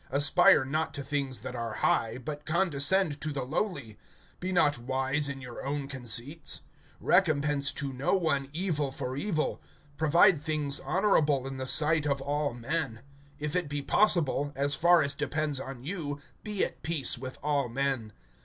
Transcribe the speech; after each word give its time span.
Aspire 0.09 0.65
not 0.65 0.95
to 0.95 1.03
things 1.03 1.41
that 1.41 1.53
are 1.55 1.75
high, 1.75 2.17
but 2.17 2.43
condescend 2.43 3.21
to 3.21 3.31
the 3.31 3.43
lowly. 3.43 3.99
Be 4.39 4.51
not 4.51 4.79
wise 4.79 5.29
in 5.29 5.41
your 5.41 5.63
own 5.63 5.87
conceits. 5.87 6.63
(17)Recompense 7.03 7.71
to 7.75 7.93
no 7.93 8.15
one 8.15 8.49
evil 8.51 8.91
for 8.91 9.15
evil. 9.15 9.61
Provide 9.97 10.41
things 10.41 10.79
honorable 10.79 11.45
in 11.45 11.57
the 11.57 11.67
sight 11.67 12.07
of 12.07 12.19
all 12.19 12.55
men. 12.55 13.01
(18)If 13.41 13.55
it 13.55 13.69
be 13.69 13.83
possible, 13.83 14.51
as 14.55 14.73
far 14.73 15.03
as 15.03 15.13
depends 15.13 15.59
on 15.59 15.83
you, 15.83 16.19
be 16.43 16.65
at 16.65 16.81
peace 16.81 17.19
with 17.19 17.37
all 17.43 17.69
men. 17.69 18.11